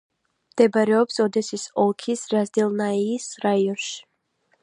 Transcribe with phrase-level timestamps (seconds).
[0.53, 3.95] მდებარეობს ოდესის ოლქის რაზდელნაიის რაიონში.